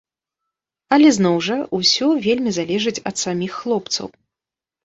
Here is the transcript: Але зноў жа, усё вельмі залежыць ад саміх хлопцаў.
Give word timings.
Але 0.95 1.11
зноў 1.17 1.37
жа, 1.47 1.57
усё 1.79 2.09
вельмі 2.25 2.51
залежыць 2.59 2.97
ад 3.11 3.15
саміх 3.25 3.51
хлопцаў. 3.61 4.05